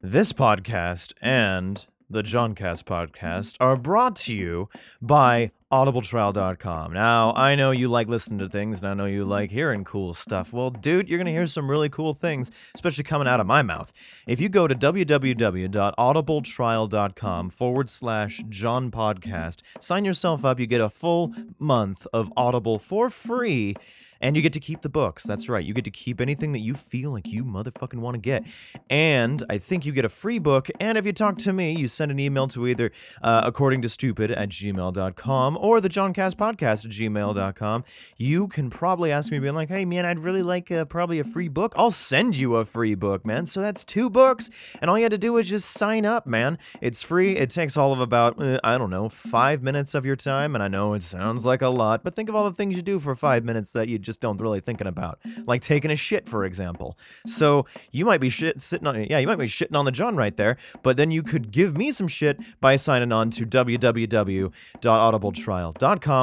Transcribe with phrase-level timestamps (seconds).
[0.00, 4.68] This podcast and the Johncast podcast are brought to you
[5.02, 6.92] by audibletrial.com.
[6.94, 10.14] Now, I know you like listening to things and I know you like hearing cool
[10.14, 10.50] stuff.
[10.52, 13.60] Well, dude, you're going to hear some really cool things, especially coming out of my
[13.60, 13.92] mouth.
[14.26, 20.58] If you go to www.audibletrial.com forward slash John Podcast, sign yourself up.
[20.58, 23.74] You get a full month of Audible for free.
[24.20, 25.24] And you get to keep the books.
[25.24, 25.64] That's right.
[25.64, 28.44] You get to keep anything that you feel like you motherfucking want to get.
[28.90, 30.68] And I think you get a free book.
[30.80, 32.90] And if you talk to me, you send an email to either
[33.22, 37.84] uh, according to stupid at gmail.com or the Johncast podcast at gmail.com.
[38.16, 41.24] You can probably ask me, being like, hey, man, I'd really like uh, probably a
[41.24, 41.74] free book.
[41.76, 43.46] I'll send you a free book, man.
[43.46, 44.50] So that's two books.
[44.80, 46.58] And all you had to do was just sign up, man.
[46.80, 47.36] It's free.
[47.36, 50.54] It takes all of about, uh, I don't know, five minutes of your time.
[50.54, 52.82] And I know it sounds like a lot, but think of all the things you
[52.82, 56.28] do for five minutes that you just don't really thinking about, like taking a shit,
[56.28, 56.98] for example.
[57.26, 60.16] So you might be shit sitting on, yeah, you might be shitting on the John
[60.16, 65.47] right there, but then you could give me some shit by signing on to www.audibletrial.com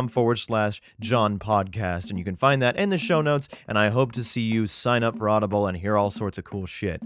[0.07, 3.47] forward slash John podcast, and you can find that in the show notes.
[3.67, 6.43] And I hope to see you sign up for Audible and hear all sorts of
[6.43, 7.01] cool shit.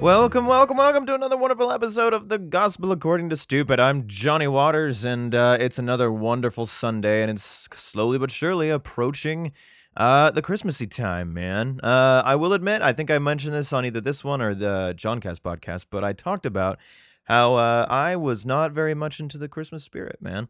[0.00, 3.80] Welcome, welcome, welcome to another wonderful episode of the Gospel According to Stupid.
[3.80, 9.50] I'm Johnny Waters, and uh, it's another wonderful Sunday, and it's slowly but surely approaching
[9.96, 11.80] uh, the Christmassy time, man.
[11.82, 14.94] Uh, I will admit, I think I mentioned this on either this one or the
[14.96, 16.78] Johncast podcast, but I talked about
[17.24, 20.48] how uh, I was not very much into the Christmas spirit, man.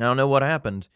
[0.00, 0.88] I don't know what happened,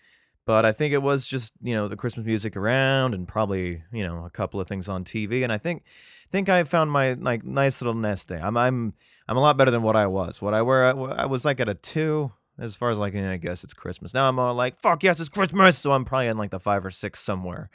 [0.47, 4.05] but I think it was just you know the Christmas music around, and probably you
[4.05, 5.85] know a couple of things on TV, and I think
[6.31, 8.41] think I found my like nice little nest day.
[8.43, 8.95] I'm I'm
[9.29, 10.43] I'm a lot better than what I was.
[10.43, 10.85] What I were
[11.17, 14.15] I was like at a two as far as like I guess it's Christmas.
[14.15, 16.85] Now I'm all like fuck yes it's Christmas, so I'm probably in like the five
[16.85, 17.71] or six somewhere.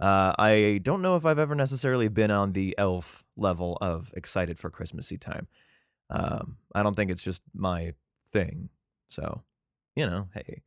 [0.00, 4.58] Uh, I don't know if I've ever necessarily been on the elf level of excited
[4.58, 5.46] for Christmassy time.
[6.08, 7.92] Um, I don't think it's just my
[8.32, 8.70] thing.
[9.10, 9.42] So,
[9.94, 10.62] you know, hey,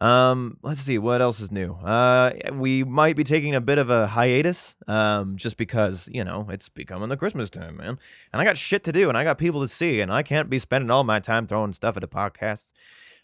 [0.00, 1.74] um, let's see what else is new.
[1.74, 6.46] Uh, we might be taking a bit of a hiatus, um, just because you know
[6.50, 7.98] it's becoming the Christmas time, man,
[8.32, 10.50] and I got shit to do, and I got people to see, and I can't
[10.50, 12.72] be spending all my time throwing stuff at the podcasts.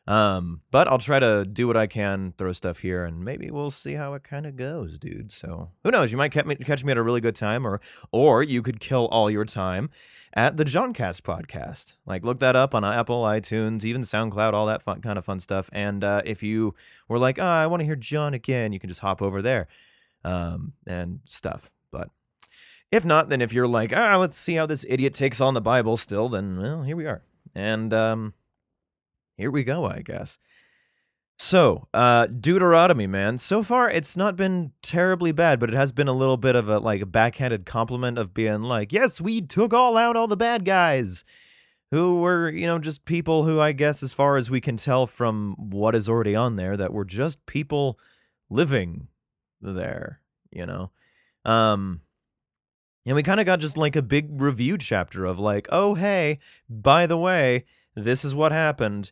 [0.06, 3.70] Um, but I'll try to do what I can, throw stuff here, and maybe we'll
[3.70, 5.30] see how it kind of goes, dude.
[5.30, 6.10] So who knows?
[6.10, 7.80] You might catch me, catch me at a really good time, or
[8.10, 9.90] or you could kill all your time
[10.34, 11.96] at the Johncast podcast.
[12.06, 15.38] Like look that up on Apple, iTunes, even SoundCloud, all that fun kind of fun
[15.38, 15.68] stuff.
[15.72, 16.74] And uh, if you
[17.08, 19.68] were like, oh, I want to hear John again, you can just hop over there
[20.24, 21.70] um, and stuff.
[21.92, 22.08] But
[22.90, 25.60] if not, then if you're like, ah, let's see how this idiot takes on the
[25.60, 27.22] Bible still, then well, here we are.
[27.54, 28.34] And um,
[29.40, 30.36] here we go, I guess.
[31.38, 33.38] So, uh, Deuteronomy, man.
[33.38, 36.68] So far, it's not been terribly bad, but it has been a little bit of
[36.68, 40.66] a like backhanded compliment of being like, yes, we took all out all the bad
[40.66, 41.24] guys,
[41.90, 45.06] who were you know just people who I guess, as far as we can tell
[45.06, 47.98] from what is already on there, that were just people
[48.50, 49.08] living
[49.62, 50.90] there, you know.
[51.46, 52.02] Um,
[53.06, 56.38] and we kind of got just like a big review chapter of like, oh hey,
[56.68, 57.64] by the way,
[57.96, 59.10] this is what happened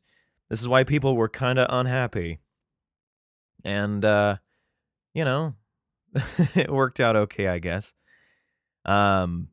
[0.50, 2.40] this is why people were kind of unhappy.
[3.64, 4.36] And, uh,
[5.14, 5.54] you know,
[6.54, 7.92] it worked out okay, I guess.
[8.84, 9.48] Um,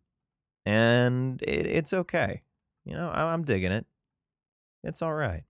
[0.66, 2.44] and it, it's okay.
[2.86, 3.86] You know, I, I'm digging it.
[4.84, 5.44] It's all right.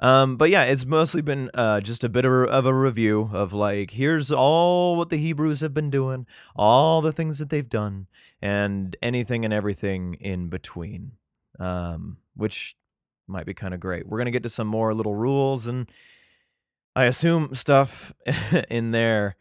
[0.00, 3.92] Um, but yeah, it's mostly been uh, just a bit of a review of like,
[3.92, 8.06] here's all what the Hebrews have been doing, all the things that they've done,
[8.42, 11.12] and anything and everything in between.
[11.58, 12.76] Um, which
[13.26, 14.06] might be kind of great.
[14.06, 15.90] We're going to get to some more little rules and
[16.94, 18.14] I assume stuff
[18.70, 19.36] in there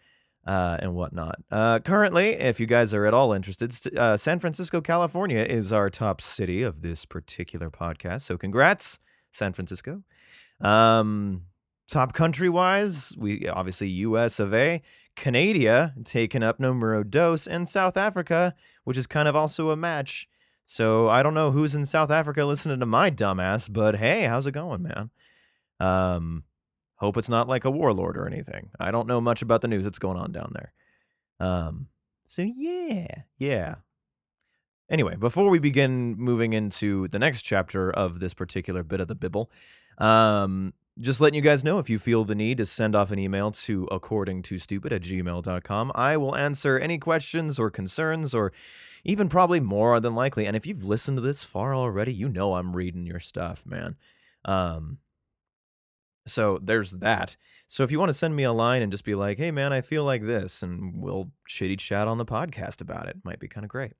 [0.45, 1.39] uh, and whatnot.
[1.49, 5.89] Uh, currently, if you guys are at all interested, uh, San Francisco, California is our
[5.89, 8.21] top city of this particular podcast.
[8.23, 8.99] So congrats,
[9.31, 10.03] San Francisco.
[10.61, 11.43] Um,
[11.87, 14.81] top country wise, we obviously US of A,
[15.15, 20.27] Canada taking up numero dos, and South Africa, which is kind of also a match
[20.65, 24.47] so I don't know who's in South Africa listening to my dumbass, but hey, how's
[24.47, 25.11] it going, man?
[25.79, 26.43] Um,
[26.95, 28.71] hope it's not like a warlord or anything.
[28.79, 30.73] I don't know much about the news that's going on down there.
[31.39, 31.87] Um,
[32.25, 33.07] so yeah,
[33.37, 33.75] yeah.
[34.89, 39.15] Anyway, before we begin moving into the next chapter of this particular bit of the
[39.15, 39.51] Bible,
[39.97, 43.19] um, just letting you guys know if you feel the need to send off an
[43.19, 48.53] email to according to stupid at gmail.com, I will answer any questions or concerns or
[49.03, 50.45] even probably more than likely.
[50.45, 53.97] And if you've listened to this far already, you know I'm reading your stuff, man.
[54.45, 54.99] Um,
[56.25, 57.35] so there's that.
[57.67, 59.73] So if you want to send me a line and just be like, "Hey man,
[59.73, 63.47] I feel like this," and we'll shitty chat on the podcast about it, might be
[63.47, 63.93] kind of great.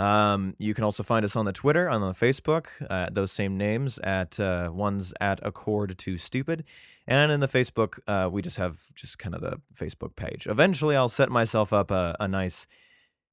[0.00, 3.58] Um, you can also find us on the Twitter, on the Facebook, uh, those same
[3.58, 6.64] names at uh, one's at Accord to Stupid,
[7.06, 10.46] and in the Facebook, uh, we just have just kind of the Facebook page.
[10.46, 12.66] Eventually, I'll set myself up a, a nice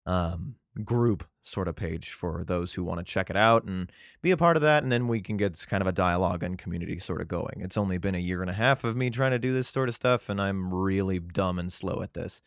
[0.05, 3.89] um, group sort of page for those who want to check it out and
[4.21, 6.57] be a part of that, and then we can get kind of a dialogue and
[6.57, 7.61] community sort of going.
[7.61, 9.87] It's only been a year and a half of me trying to do this sort
[9.87, 12.41] of stuff, and I'm really dumb and slow at this.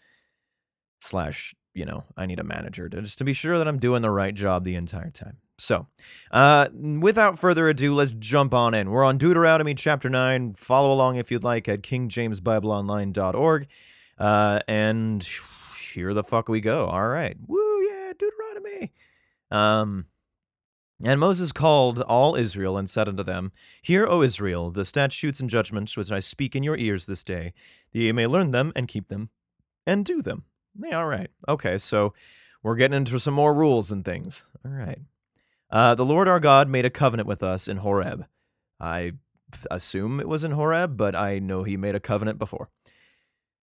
[1.01, 4.03] Slash, you know, I need a manager to just to be sure that I'm doing
[4.03, 5.39] the right job the entire time.
[5.59, 5.87] So,
[6.31, 8.91] uh, without further ado, let's jump on in.
[8.91, 10.55] We're on Deuteronomy chapter 9.
[10.55, 13.67] Follow along if you'd like at kingjamesbibleonline.org.
[14.19, 15.29] Uh, and
[15.93, 16.87] here the fuck we go.
[16.87, 17.37] All right.
[17.47, 18.93] Woo, yeah, Deuteronomy.
[19.51, 20.07] Um,
[21.03, 23.53] and Moses called all Israel and said unto them,
[23.83, 27.53] Hear, O Israel, the statutes and judgments which I speak in your ears this day,
[27.93, 29.31] that ye may learn them and keep them
[29.87, 30.45] and do them.
[30.79, 31.31] Yeah, all right.
[31.49, 32.15] Okay, so
[32.63, 34.45] we're getting into some more rules and things.
[34.65, 35.01] All right.
[35.71, 38.27] Uh, the Lord our God made a covenant with us in Horeb.
[38.81, 39.13] I
[39.71, 42.71] assume it was in Horeb, but I know he made a covenant before.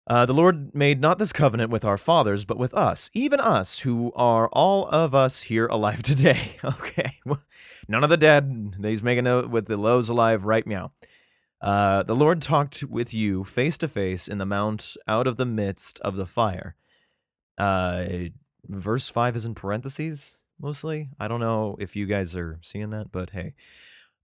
[0.08, 3.80] Uh, the Lord made not this covenant with our fathers, but with us, even us,
[3.80, 6.58] who are all of us here alive today.
[6.64, 7.20] okay.
[7.88, 8.76] None of the dead.
[8.82, 10.92] He's making a with the lows alive, right meow.
[11.62, 15.46] Uh, the Lord talked with you face to face in the mount out of the
[15.46, 16.76] midst of the fire.
[17.60, 18.30] Uh,
[18.68, 21.10] verse 5 is in parentheses mostly.
[21.20, 23.54] I don't know if you guys are seeing that, but hey.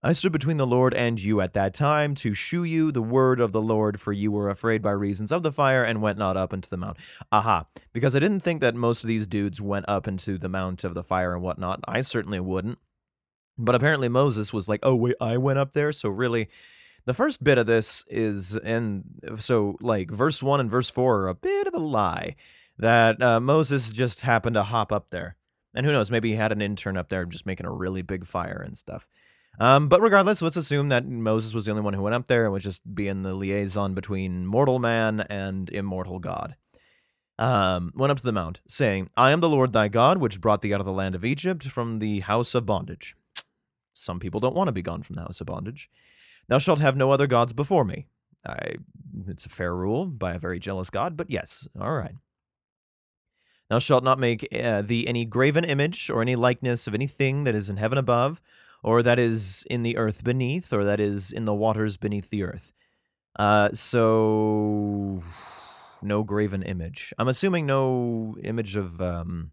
[0.04, 3.40] I stood between the Lord and you at that time to shew you the word
[3.40, 6.38] of the Lord, for you were afraid by reasons of the fire and went not
[6.38, 6.98] up into the mount.
[7.32, 7.66] Aha.
[7.92, 10.94] Because I didn't think that most of these dudes went up into the mount of
[10.94, 11.80] the fire and whatnot.
[11.88, 12.78] I certainly wouldn't.
[13.58, 15.92] But apparently Moses was like, oh, wait, I went up there.
[15.92, 16.50] So really,
[17.06, 19.06] the first bit of this is, and
[19.38, 22.36] so like verse 1 and verse 4 are a bit of a lie
[22.78, 25.38] that uh, Moses just happened to hop up there.
[25.74, 28.26] And who knows, maybe he had an intern up there just making a really big
[28.26, 29.08] fire and stuff.
[29.60, 32.44] Um, but regardless, let's assume that Moses was the only one who went up there
[32.44, 36.56] and was just being the liaison between mortal man and immortal God.
[37.38, 40.62] Um, went up to the mount, saying, I am the Lord thy God, which brought
[40.62, 43.16] thee out of the land of Egypt from the house of bondage.
[43.92, 45.90] Some people don't want to be gone from the house of bondage.
[46.48, 48.08] Thou shalt have no other gods before me.
[48.46, 48.76] I,
[49.28, 52.16] it's a fair rule by a very jealous God, but yes, all right.
[53.70, 57.56] Thou shalt not make uh, thee any graven image or any likeness of anything that
[57.56, 58.42] is in heaven above,
[58.84, 62.44] or that is in the earth beneath, or that is in the waters beneath the
[62.44, 62.72] earth.
[63.38, 65.22] Uh, so
[66.02, 67.14] no graven image.
[67.18, 69.52] I'm assuming no image of um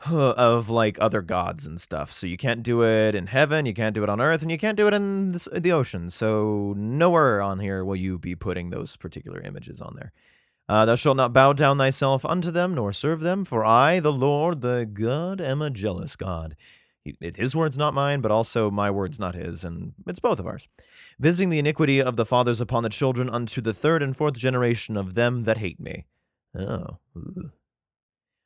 [0.10, 2.12] of like other gods and stuff.
[2.12, 4.58] So you can't do it in heaven, you can't do it on earth, and you
[4.58, 6.10] can't do it in the ocean.
[6.10, 10.12] So nowhere on here will you be putting those particular images on there.
[10.68, 14.12] Uh, thou shalt not bow down thyself unto them, nor serve them, for I, the
[14.12, 16.56] Lord, the God, am a jealous God.
[17.20, 20.68] His words, not mine, but also my words, not his, and it's both of ours.
[21.18, 24.96] Visiting the iniquity of the fathers upon the children unto the third and fourth generation
[24.96, 26.04] of them that hate me.
[26.58, 26.98] Oh.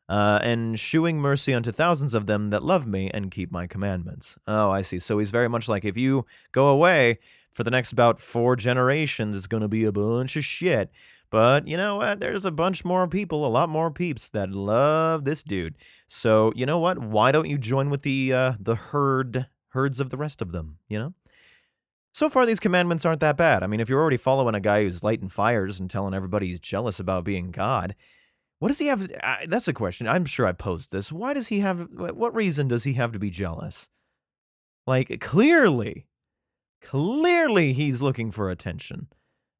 [0.08, 4.38] Uh, and shewing mercy unto thousands of them that love me and keep my commandments.
[4.46, 4.98] Oh, I see.
[4.98, 7.18] So he's very much like if you go away
[7.50, 10.90] for the next about four generations, it's going to be a bunch of shit.
[11.32, 12.20] But you know what?
[12.20, 15.76] There's a bunch more people, a lot more peeps that love this dude.
[16.06, 16.98] So you know what?
[16.98, 20.76] Why don't you join with the uh, the herd herds of the rest of them?
[20.90, 21.14] You know.
[22.12, 23.62] So far, these commandments aren't that bad.
[23.62, 26.60] I mean, if you're already following a guy who's lighting fires and telling everybody he's
[26.60, 27.94] jealous about being God,
[28.58, 29.10] what does he have?
[29.22, 30.06] Uh, that's a question.
[30.06, 31.10] I'm sure I posed this.
[31.10, 31.88] Why does he have?
[31.94, 33.88] What reason does he have to be jealous?
[34.86, 36.06] Like clearly,
[36.82, 39.08] clearly he's looking for attention.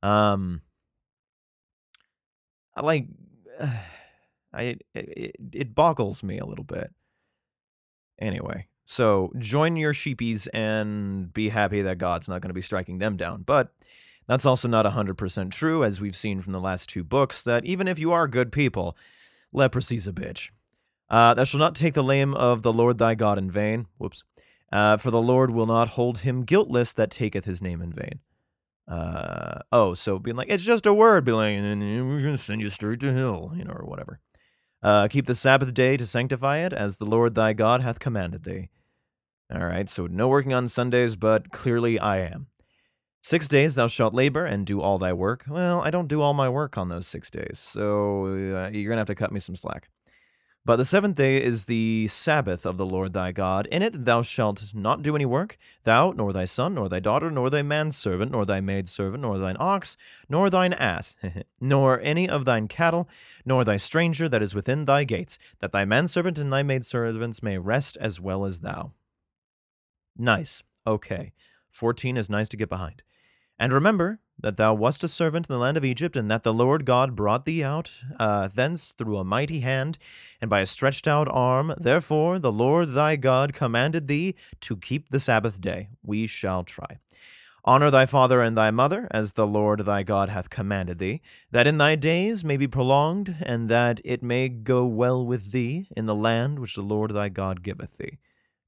[0.03, 0.61] Um,
[2.81, 3.07] like
[4.53, 6.93] I it, it boggles me a little bit.
[8.19, 12.99] Anyway, so join your sheepies and be happy that God's not going to be striking
[12.99, 13.43] them down.
[13.43, 13.73] But
[14.27, 17.89] that's also not 100% true, as we've seen from the last two books, that even
[17.89, 18.97] if you are good people,
[19.53, 20.51] leprosy's a bitch.
[21.11, 23.87] Uh, thou shalt not take the name of the Lord thy God in vain.
[23.99, 24.25] Whoops.
[24.71, 28.21] Uh, for the Lord will not hold him guiltless that taketh his name in vain.
[28.89, 32.61] Uh, oh, so being like, it's just a word, be like, we're going to send
[32.61, 34.21] you straight to hell, you know, or whatever.
[34.83, 38.43] Uh, keep the Sabbath day to sanctify it, as the Lord thy God hath commanded
[38.43, 38.69] thee.
[39.55, 42.49] All right, so no working on Sundays, but clearly I am.
[43.23, 45.45] Six days thou shalt labor and do all thy work.
[45.49, 48.97] Well, I don't do all my work on those six days, so uh, you're going
[48.97, 49.89] to have to cut me some slack.
[50.65, 53.67] But the seventh day is the Sabbath of the Lord thy God.
[53.67, 57.33] In it thou shalt not do any work, thou, nor thy son, nor thy daughter,
[57.33, 59.97] nor thy manservant, nor thy maidservant, nor thine ox,
[60.29, 61.17] nor thine ass,
[61.61, 63.09] nor any of thine cattle,
[63.45, 67.59] nor thy stranger that is within thy gates, that thy manservant and thy maidservants may
[67.59, 68.93] rest as well as thou.
[70.17, 70.63] Nice.
[70.87, 71.33] Okay.
[71.73, 73.03] 14 is nice to get behind.
[73.63, 76.53] And remember that thou wast a servant in the land of Egypt, and that the
[76.53, 79.99] Lord God brought thee out uh, thence through a mighty hand
[80.41, 81.73] and by a stretched out arm.
[81.79, 85.91] Therefore the Lord thy God commanded thee to keep the Sabbath day.
[86.03, 86.99] We shall try.
[87.65, 91.21] Honor thy father and thy mother, as the Lord thy God hath commanded thee,
[91.53, 95.87] that in thy days may be prolonged, and that it may go well with thee
[95.97, 98.19] in the land which the Lord thy God giveth thee.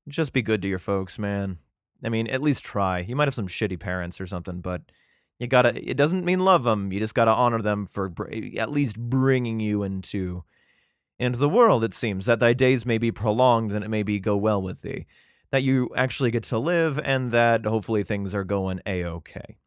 [0.06, 1.58] Just be good to your folks, man.
[2.04, 3.00] I mean, at least try.
[3.00, 4.82] You might have some shitty parents or something, but
[5.38, 5.74] you gotta.
[5.88, 6.92] It doesn't mean love them.
[6.92, 8.12] You just gotta honor them for
[8.58, 10.44] at least bringing you into
[11.18, 11.84] into the world.
[11.84, 14.82] It seems that thy days may be prolonged and it may be go well with
[14.82, 15.06] thee.
[15.50, 19.58] That you actually get to live, and that hopefully things are going a okay.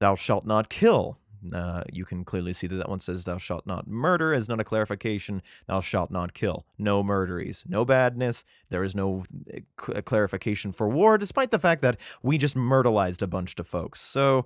[0.00, 1.18] Thou shalt not kill.
[1.52, 4.60] Uh, you can clearly see that that one says, Thou shalt not murder, is not
[4.60, 5.42] a clarification.
[5.66, 6.66] Thou shalt not kill.
[6.78, 8.44] No murderies, no badness.
[8.70, 13.26] There is no uh, clarification for war, despite the fact that we just myrtleized a
[13.26, 14.00] bunch of folks.
[14.00, 14.44] So,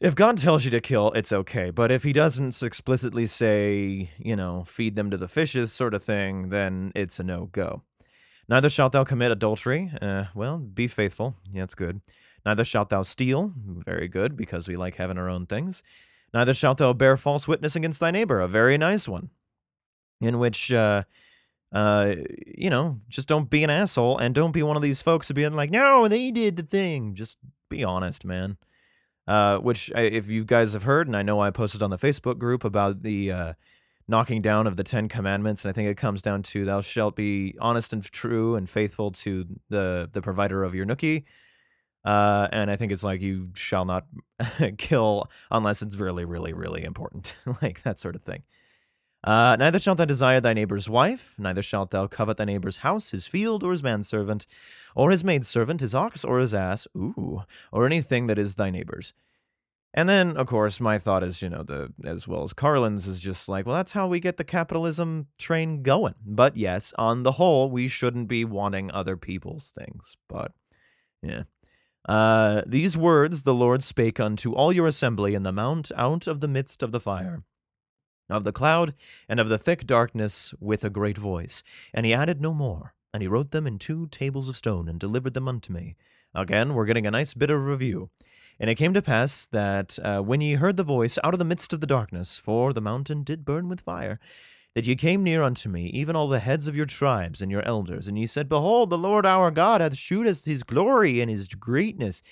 [0.00, 1.70] if God tells you to kill, it's okay.
[1.70, 6.02] But if He doesn't explicitly say, you know, feed them to the fishes, sort of
[6.02, 7.82] thing, then it's a no go.
[8.48, 9.92] Neither shalt thou commit adultery.
[10.00, 11.36] Uh, well, be faithful.
[11.52, 12.00] Yeah, it's good.
[12.44, 13.52] Neither shalt thou steal.
[13.56, 15.82] Very good, because we like having our own things.
[16.34, 18.40] Neither shalt thou bear false witness against thy neighbor.
[18.40, 19.30] A very nice one.
[20.20, 21.02] In which, uh,
[21.72, 22.14] uh,
[22.46, 25.34] you know, just don't be an asshole and don't be one of these folks who
[25.34, 27.14] being like, no, they did the thing.
[27.14, 28.56] Just be honest, man.
[29.26, 31.98] Uh, which, I, if you guys have heard, and I know I posted on the
[31.98, 33.52] Facebook group about the uh,
[34.08, 37.14] knocking down of the Ten Commandments, and I think it comes down to thou shalt
[37.14, 41.24] be honest and true and faithful to the the provider of your nookie
[42.04, 44.06] uh, and I think it's like you shall not
[44.78, 48.42] kill unless it's really, really, really important, like that sort of thing.
[49.24, 53.10] Uh, neither shalt thou desire thy neighbor's wife, neither shalt thou covet thy neighbor's house,
[53.10, 54.46] his field, or his manservant,
[54.96, 59.12] or his maidservant, his ox, or his ass, ooh, or anything that is thy neighbor's.
[59.94, 63.20] And then, of course, my thought is, you know, the as well as Carlin's is
[63.20, 66.14] just like, well, that's how we get the capitalism train going.
[66.24, 70.16] But yes, on the whole, we shouldn't be wanting other people's things.
[70.28, 70.52] But
[71.22, 71.42] yeah.
[72.08, 76.40] Uh, these words the Lord spake unto all your assembly in the mount out of
[76.40, 77.42] the midst of the fire,
[78.28, 78.94] of the cloud,
[79.28, 81.62] and of the thick darkness with a great voice.
[81.94, 82.94] And he added no more.
[83.14, 85.96] And he wrote them in two tables of stone and delivered them unto me.
[86.34, 88.08] Again, we're getting a nice bit of review.
[88.58, 91.44] And it came to pass that uh, when ye heard the voice out of the
[91.44, 94.18] midst of the darkness, for the mountain did burn with fire,
[94.74, 97.64] that ye came near unto me, even all the heads of your tribes and your
[97.66, 101.30] elders, and ye said, Behold, the Lord our God hath shewed us his glory and
[101.30, 102.22] his greatness.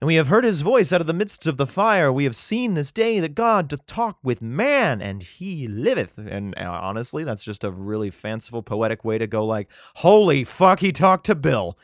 [0.00, 2.12] And we have heard his voice out of the midst of the fire.
[2.12, 6.18] We have seen this day that God doth talk with man, and he liveth.
[6.18, 10.80] And uh, honestly, that's just a really fanciful, poetic way to go like, holy fuck,
[10.80, 11.78] he talked to Bill.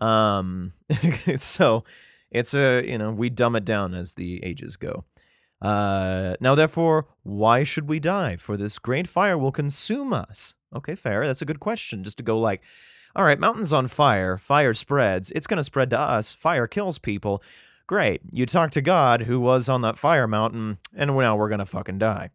[0.00, 0.72] Um,
[1.36, 1.84] so
[2.30, 5.04] it's a, you know, we dumb it down as the ages go.
[5.64, 8.36] Uh, now, therefore, why should we die?
[8.36, 10.54] For this great fire will consume us.
[10.76, 11.26] Okay, fair.
[11.26, 12.04] That's a good question.
[12.04, 12.62] Just to go like,
[13.16, 16.98] all right, mountain's on fire, fire spreads, it's going to spread to us, fire kills
[16.98, 17.42] people.
[17.86, 18.20] Great.
[18.30, 21.66] You talk to God who was on that fire mountain, and now we're going to
[21.66, 22.30] fucking die.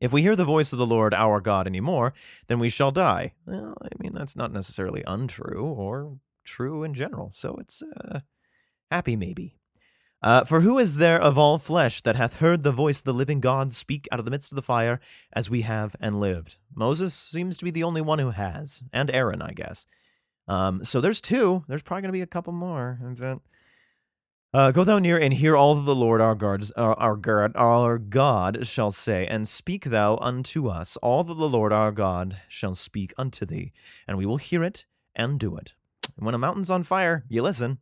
[0.00, 2.12] If we hear the voice of the Lord our God anymore,
[2.46, 3.32] then we shall die.
[3.44, 7.30] Well, I mean, that's not necessarily untrue or true in general.
[7.32, 8.20] So it's uh,
[8.90, 9.56] happy maybe.
[10.24, 13.12] Uh, for who is there of all flesh that hath heard the voice of the
[13.12, 14.98] living God speak out of the midst of the fire,
[15.34, 16.56] as we have and lived?
[16.74, 19.84] Moses seems to be the only one who has, and Aaron, I guess.
[20.48, 21.64] Um, so there's two.
[21.68, 22.98] There's probably going to be a couple more.
[24.54, 27.52] Uh, go thou near and hear all that the Lord our God, our, our, God,
[27.54, 32.38] our God shall say, and speak thou unto us all that the Lord our God
[32.48, 33.72] shall speak unto thee,
[34.08, 35.74] and we will hear it and do it.
[36.16, 37.80] And when a mountain's on fire, you listen.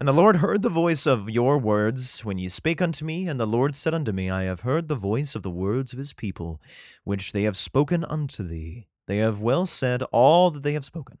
[0.00, 3.38] And the Lord heard the voice of your words when ye spake unto me, and
[3.38, 6.14] the Lord said unto me, I have heard the voice of the words of his
[6.14, 6.58] people,
[7.04, 8.86] which they have spoken unto thee.
[9.06, 11.18] They have well said all that they have spoken.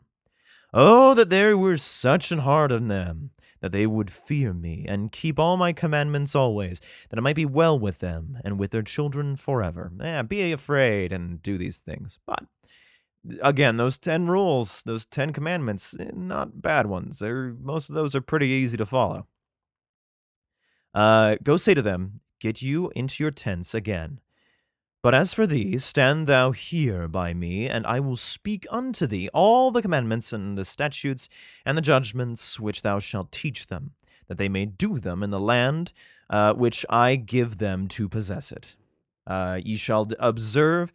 [0.72, 5.12] Oh, that there were such an heart in them, that they would fear me, and
[5.12, 8.80] keep all my commandments always, that it might be well with them, and with their
[8.80, 9.92] children forever.
[10.00, 12.18] Eh, be afraid, and do these things.
[12.24, 12.44] But
[13.42, 17.18] again, those 10 rules, those 10 commandments, eh, not bad ones.
[17.18, 19.26] They're most of those are pretty easy to follow.
[20.94, 24.20] Uh, go say to them, Get you into your tents again.
[25.02, 29.28] But as for thee, stand thou here by me, and I will speak unto thee
[29.32, 31.28] all the commandments and the statutes
[31.64, 33.92] and the judgments which thou shalt teach them,
[34.28, 35.92] that they may do them in the land
[36.28, 38.76] uh, which I give them to possess it.
[39.26, 40.92] Uh, ye shall observe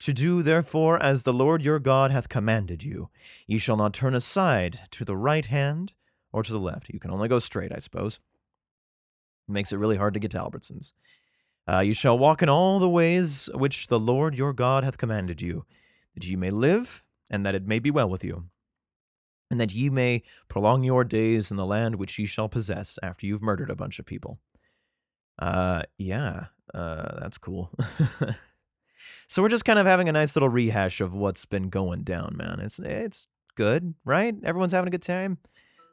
[0.00, 3.10] to do therefore as the Lord your God hath commanded you.
[3.46, 5.92] Ye shall not turn aside to the right hand
[6.32, 6.88] or to the left.
[6.88, 8.20] You can only go straight, I suppose.
[9.48, 10.92] It makes it really hard to get to Albertsons.
[11.68, 15.42] Uh, you shall walk in all the ways which the Lord your God hath commanded
[15.42, 15.66] you,
[16.14, 18.44] that ye may live, and that it may be well with you,
[19.50, 23.26] and that ye may prolong your days in the land which ye shall possess after
[23.26, 24.38] you've murdered a bunch of people.
[25.38, 27.70] Uh, yeah, uh, that's cool.
[29.26, 32.36] so we're just kind of having a nice little rehash of what's been going down,
[32.36, 32.60] man.
[32.60, 34.34] It's it's good, right?
[34.44, 35.38] Everyone's having a good time.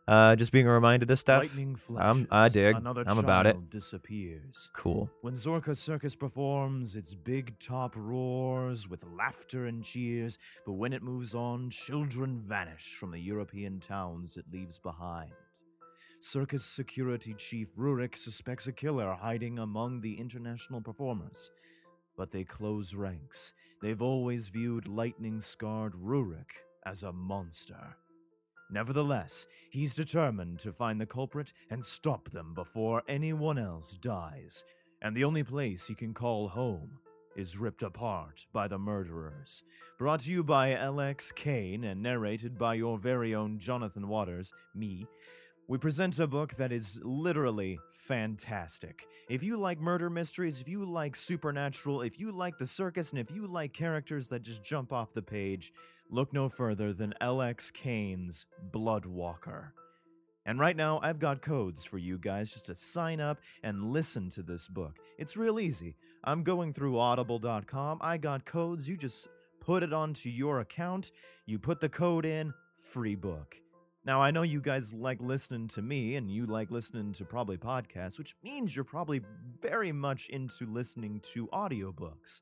[0.08, 1.58] Uh, just being reminded of stuff.
[1.98, 2.76] I'm, I dig.
[2.76, 3.72] I'm about it.
[3.72, 4.70] Disappears.
[4.74, 5.10] Cool.
[5.22, 11.02] When Zorka Circus performs, its big top roars with laughter and cheers, but when it
[11.02, 15.32] moves on, children vanish from the European towns it leaves behind.
[16.20, 21.50] Circus security chief Rurik suspects a killer hiding among the international performers,
[22.18, 23.54] but they close ranks.
[23.82, 27.98] They've always viewed lightning scarred Rurik as a monster.
[28.72, 34.64] Nevertheless, he's determined to find the culprit and stop them before anyone else dies.
[35.02, 37.00] And the only place he can call home
[37.36, 39.64] is ripped apart by the murderers.
[40.00, 45.06] Brought to you by LX Cain and narrated by your very own Jonathan Waters, me.
[45.68, 49.08] We present a book that is literally fantastic.
[49.30, 53.20] If you like murder mysteries, if you like supernatural, if you like the circus, and
[53.20, 55.74] if you like characters that just jump off the page,
[56.08, 59.70] look no further than LX Cain's Bloodwalker.
[60.46, 64.30] And right now, I've got codes for you guys just to sign up and listen
[64.32, 64.98] to this book.
[65.18, 65.96] It's real easy.
[66.24, 67.98] I'm going through audible.com.
[68.02, 68.88] I got codes.
[68.88, 69.28] You just
[69.66, 71.10] put it onto your account,
[71.48, 73.58] you put the code in, free book.
[74.06, 77.58] Now, I know you guys like listening to me and you like listening to probably
[77.58, 79.22] podcasts, which means you're probably
[79.60, 82.42] very much into listening to audiobooks.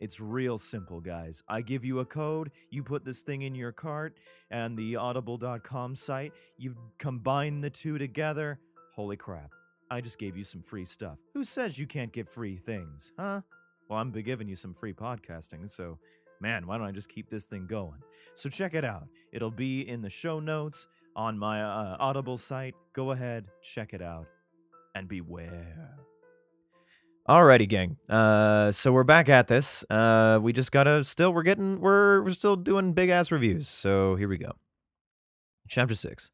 [0.00, 1.42] It's real simple, guys.
[1.46, 4.16] I give you a code, you put this thing in your cart,
[4.50, 8.58] and the audible.com site, you combine the two together.
[8.96, 9.52] Holy crap.
[9.90, 11.18] I just gave you some free stuff.
[11.34, 13.42] Who says you can't get free things, huh?
[13.90, 15.98] Well, I'm giving you some free podcasting, so
[16.40, 18.02] man, why don't I just keep this thing going?
[18.34, 19.06] So check it out.
[19.30, 22.74] It'll be in the show notes on my uh, Audible site.
[22.92, 24.26] Go ahead, check it out,
[24.94, 25.96] and beware.
[27.28, 27.98] Alrighty, gang.
[28.08, 29.84] Uh, so we're back at this.
[29.88, 31.32] Uh, we just gotta still.
[31.32, 31.80] We're getting.
[31.80, 33.68] We're we're still doing big ass reviews.
[33.68, 34.52] So here we go.
[35.68, 36.32] Chapter six.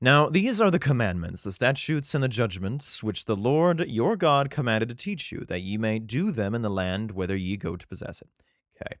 [0.00, 4.50] Now these are the commandments, the statutes, and the judgments which the Lord your God
[4.50, 7.76] commanded to teach you, that ye may do them in the land whither ye go
[7.76, 8.28] to possess it.
[8.76, 8.96] Okay.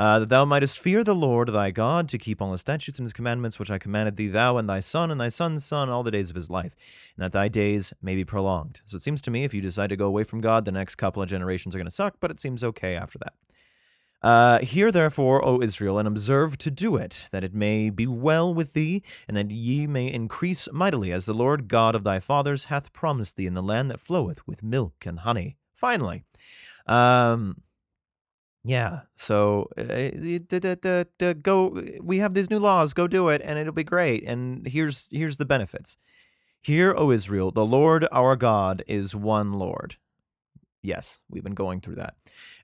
[0.00, 3.04] Uh, that thou mightest fear the Lord thy God, to keep all his statutes and
[3.04, 6.02] his commandments, which I commanded thee, thou and thy son and thy son's son, all
[6.02, 6.74] the days of his life,
[7.14, 8.80] and that thy days may be prolonged.
[8.86, 10.94] So it seems to me if you decide to go away from God, the next
[10.94, 13.34] couple of generations are going to suck, but it seems okay after that.
[14.22, 18.54] Uh, hear therefore, O Israel, and observe to do it, that it may be well
[18.54, 22.66] with thee, and that ye may increase mightily, as the Lord God of thy fathers
[22.66, 25.58] hath promised thee in the land that floweth with milk and honey.
[25.74, 26.24] Finally,
[26.86, 27.56] um,
[28.64, 29.00] yeah.
[29.16, 31.82] So uh, go.
[32.00, 32.92] We have these new laws.
[32.94, 34.24] Go do it, and it'll be great.
[34.24, 35.96] And here's here's the benefits.
[36.62, 39.96] Hear, O Israel, the Lord our God is one Lord.
[40.82, 42.14] Yes, we've been going through that.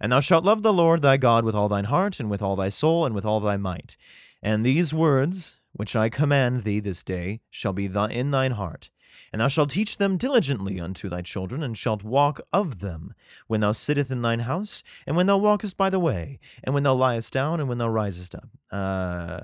[0.00, 2.56] And thou shalt love the Lord thy God with all thine heart, and with all
[2.56, 3.96] thy soul, and with all thy might.
[4.42, 8.90] And these words which I command thee this day shall be in thine heart.
[9.32, 13.14] And thou shalt teach them diligently unto thy children, and shalt walk of them,
[13.46, 16.82] when thou sittest in thine house, and when thou walkest by the way, and when
[16.82, 18.48] thou liest down, and when thou risest up.
[18.70, 19.40] Uh,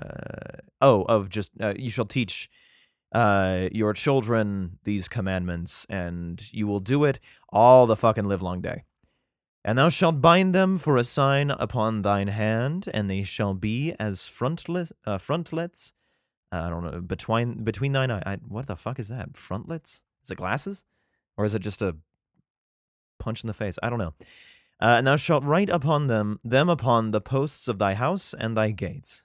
[0.81, 2.49] oh, of just, uh, you shall teach
[3.13, 8.83] uh, your children these commandments, and you will do it all the fucking livelong day.
[9.65, 13.93] And thou shalt bind them for a sign upon thine hand, and they shall be
[13.97, 15.93] as frontlets, uh, frontlets
[16.53, 18.23] I don't know between between thine eye.
[18.25, 19.35] I, what the fuck is that?
[19.35, 20.01] Frontlets?
[20.23, 20.83] Is it glasses,
[21.37, 21.97] or is it just a
[23.19, 23.77] punch in the face?
[23.81, 24.13] I don't know.
[24.81, 28.55] Uh, and thou shalt write upon them them upon the posts of thy house and
[28.55, 29.23] thy gates.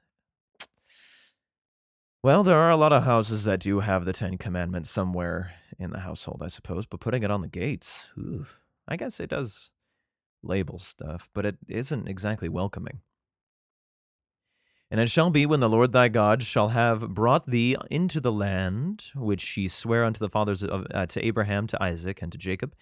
[2.22, 5.90] Well, there are a lot of houses that do have the Ten Commandments somewhere in
[5.90, 9.70] the household, I suppose, but putting it on the gates, oof, I guess it does
[10.42, 13.00] label stuff, but it isn't exactly welcoming.
[14.90, 18.32] And it shall be when the Lord thy God shall have brought thee into the
[18.32, 22.38] land which he sware unto the fathers of uh, to Abraham, to Isaac, and to
[22.38, 22.74] Jacob,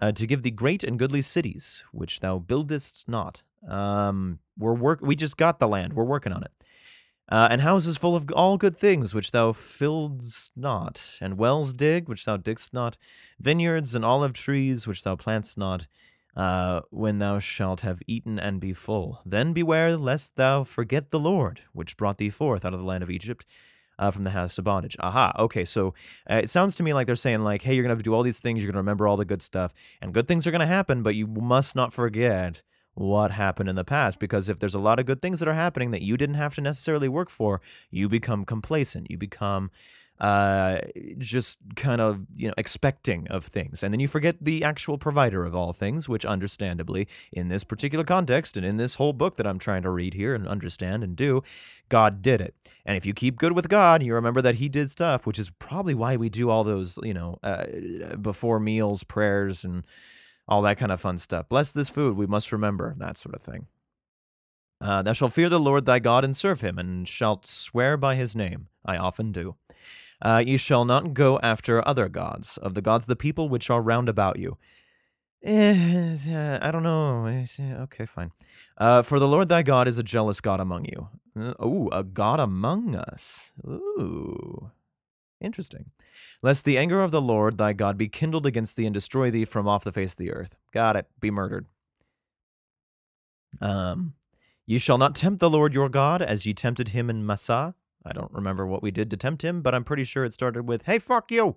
[0.00, 3.42] uh, to give thee great and goodly cities, which thou buildest not.
[3.68, 5.00] Um, we're work.
[5.02, 5.94] We just got the land.
[5.94, 6.52] We're working on it.
[7.30, 12.08] Uh, and houses full of all good things, which thou filledst not, and wells dig,
[12.08, 12.96] which thou diggest not,
[13.38, 15.86] vineyards and olive trees, which thou plantest not.
[16.38, 21.18] Uh, when thou shalt have eaten and be full, then beware lest thou forget the
[21.18, 23.44] Lord, which brought thee forth out of the land of Egypt,
[23.98, 24.96] uh, from the house of bondage.
[25.00, 25.32] Aha.
[25.36, 25.64] Okay.
[25.64, 25.94] So
[26.30, 28.14] uh, it sounds to me like they're saying like, hey, you're gonna have to do
[28.14, 28.62] all these things.
[28.62, 31.26] You're gonna remember all the good stuff, and good things are gonna happen, but you
[31.26, 32.62] must not forget
[32.94, 35.54] what happened in the past because if there's a lot of good things that are
[35.54, 37.60] happening that you didn't have to necessarily work for
[37.92, 39.70] you become complacent you become
[40.20, 40.78] uh,
[41.18, 45.44] just kind of you know expecting of things and then you forget the actual provider
[45.44, 49.46] of all things which understandably in this particular context and in this whole book that
[49.46, 51.42] i'm trying to read here and understand and do
[51.88, 52.54] god did it
[52.84, 55.50] and if you keep good with god you remember that he did stuff which is
[55.58, 57.64] probably why we do all those you know uh,
[58.20, 59.84] before meals prayers and
[60.48, 61.48] all that kind of fun stuff.
[61.48, 63.66] Bless this food, we must remember, that sort of thing.
[64.80, 68.14] Uh, thou shalt fear the Lord thy God and serve him, and shalt swear by
[68.14, 68.68] his name.
[68.84, 69.56] I often do.
[70.20, 73.80] Uh, ye shall not go after other gods, of the gods the people which are
[73.80, 74.58] round about you.
[75.44, 77.26] Eh, I don't know.
[77.60, 78.32] Okay, fine.
[78.76, 81.08] Uh, for the Lord thy God is a jealous God among you.
[81.62, 83.52] Ooh, a God among us.
[83.64, 84.72] Ooh.
[85.40, 85.92] Interesting.
[86.42, 89.44] Lest the anger of the Lord thy God be kindled against thee and destroy thee
[89.44, 90.56] from off the face of the earth.
[90.72, 91.06] Got it.
[91.20, 91.66] Be murdered.
[93.60, 94.14] Um,
[94.66, 97.76] ye shall not tempt the Lord your God as ye tempted him in Massah.
[98.08, 100.66] I don't remember what we did to tempt him, but I'm pretty sure it started
[100.66, 101.56] with, hey, fuck you.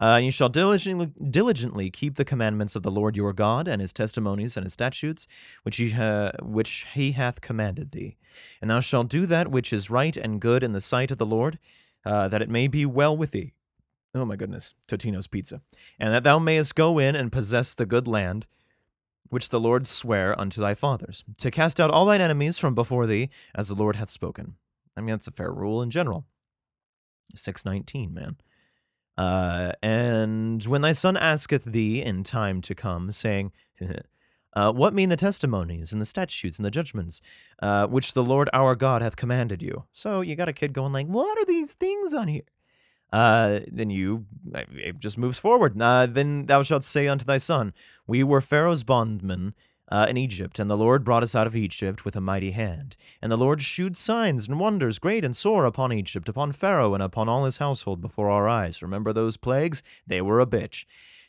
[0.00, 3.92] Uh, you shall diligently, diligently keep the commandments of the Lord your God and his
[3.92, 5.26] testimonies and his statutes,
[5.62, 8.16] which he, ha- which he hath commanded thee.
[8.60, 11.26] And thou shalt do that which is right and good in the sight of the
[11.26, 11.58] Lord,
[12.04, 13.54] uh, that it may be well with thee.
[14.14, 15.62] Oh my goodness, Totino's Pizza.
[15.98, 18.46] And that thou mayest go in and possess the good land
[19.30, 23.06] which the Lord sware unto thy fathers, to cast out all thine enemies from before
[23.06, 24.54] thee, as the Lord hath spoken.
[24.98, 26.26] I mean, that's a fair rule in general.
[27.34, 28.36] 619, man.
[29.16, 33.52] Uh, and when thy son asketh thee in time to come, saying,
[34.54, 37.20] uh, What mean the testimonies and the statutes and the judgments
[37.60, 39.84] uh, which the Lord our God hath commanded you?
[39.92, 42.42] So you got a kid going like, What are these things on here?
[43.12, 44.26] uh, then you
[44.74, 45.80] it just moves forward.
[45.80, 47.72] Uh, then thou shalt say unto thy son,
[48.06, 49.54] We were Pharaoh's bondmen
[49.90, 52.96] uh, in Egypt, and the Lord brought us out of Egypt with a mighty hand.
[53.22, 57.02] And the Lord shewed signs and wonders great and sore upon Egypt, upon Pharaoh, and
[57.02, 58.82] upon all his household before our eyes.
[58.82, 59.82] Remember those plagues?
[60.06, 60.84] They were a bitch.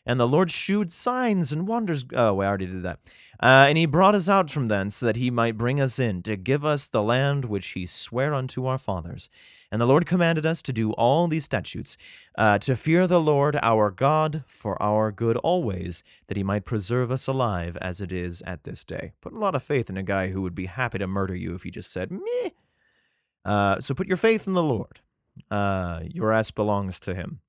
[0.10, 2.04] And the Lord shewed signs and wonders.
[2.15, 2.98] Oh, I already did that.
[3.39, 6.36] Uh, and he brought us out from thence, that he might bring us in, to
[6.36, 9.30] give us the land which he sware unto our fathers.
[9.72, 11.95] And the Lord commanded us to do all these statutes,
[12.36, 17.12] uh, to fear the Lord our God for our good always, that he might preserve
[17.12, 19.12] us alive as it is at this day.
[19.22, 21.54] Put a lot of faith in a guy who would be happy to murder you
[21.54, 22.50] if you just said, meh.
[23.45, 25.02] Uh, so put your faith in the Lord.
[25.52, 27.41] Uh, your ass belongs to him.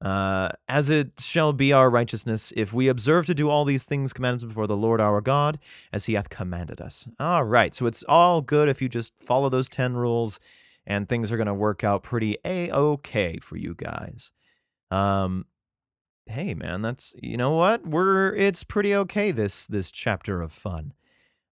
[0.00, 4.12] Uh, as it shall be our righteousness if we observe to do all these things
[4.12, 5.58] commanded before the Lord our God,
[5.92, 7.08] as he hath commanded us.
[7.18, 10.38] All right, so it's all good if you just follow those 10 rules
[10.86, 14.32] and things are going to work out pretty a-okay for you guys.
[14.90, 15.46] Um
[16.28, 17.86] hey man, that's you know what?
[17.86, 20.92] We're it's pretty okay this this chapter of fun.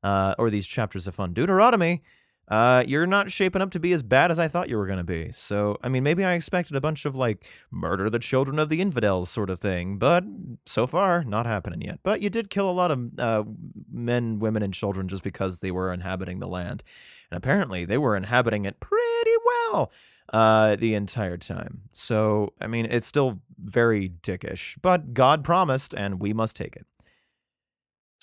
[0.05, 1.33] Uh or these chapters of fun.
[1.33, 2.03] Deuteronomy
[2.49, 4.99] uh, you're not shaping up to be as bad as I thought you were going
[4.99, 5.33] to be.
[5.33, 8.81] So, I mean, maybe I expected a bunch of like murder the children of the
[8.81, 10.25] infidels sort of thing, but
[10.67, 12.01] so far, not happening yet.
[12.03, 13.45] But you did kill a lot of uh,
[13.91, 16.83] men, women, and children just because they were inhabiting the land.
[17.31, 19.91] And apparently, they were inhabiting it pretty well
[20.33, 21.83] uh, the entire time.
[21.93, 26.87] So, I mean, it's still very dickish, but God promised, and we must take it.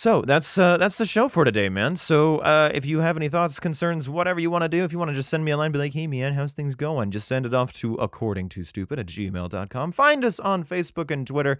[0.01, 1.95] So that's uh, that's the show for today, man.
[1.95, 4.97] So uh, if you have any thoughts, concerns, whatever you want to do, if you
[4.97, 7.11] want to just send me a line, be like, hey man, how's things going?
[7.11, 9.91] Just send it off to according to stupid at gmail.com.
[9.91, 11.59] Find us on Facebook and Twitter.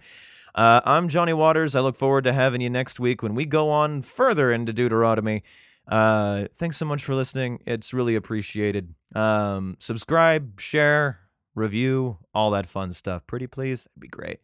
[0.56, 1.76] Uh, I'm Johnny Waters.
[1.76, 5.44] I look forward to having you next week when we go on further into Deuteronomy.
[5.86, 7.60] Uh, thanks so much for listening.
[7.64, 8.92] It's really appreciated.
[9.14, 11.20] Um, subscribe, share,
[11.54, 13.24] review, all that fun stuff.
[13.28, 14.40] Pretty please, it'd be great.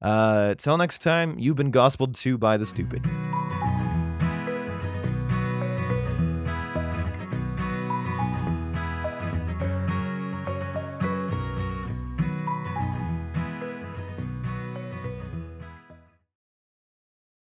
[0.00, 3.04] Uh, till next time, you've been gospeled to by the stupid.